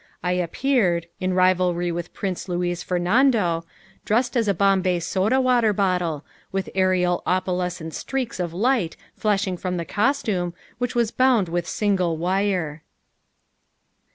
I 0.23 0.31
appeared, 0.31 1.05
in 1.19 1.35
rivalry 1.35 1.91
with 1.91 2.11
Prince 2.11 2.49
Luis 2.49 2.81
Fernando 2.81 3.65
dressed 4.03 4.35
as 4.35 4.47
a 4.47 4.53
Bombay 4.55 4.99
soda 4.99 5.39
water 5.39 5.73
bottle, 5.73 6.25
with 6.51 6.71
aerial 6.73 7.21
opalescent 7.27 7.93
streaks 7.93 8.39
of 8.39 8.51
light 8.51 8.97
flashing 9.15 9.57
from 9.57 9.77
the 9.77 9.85
costume 9.85 10.55
which 10.79 10.95
was 10.95 11.11
bound 11.11 11.49
with 11.49 11.67
single 11.67 12.17
wire. 12.17 12.81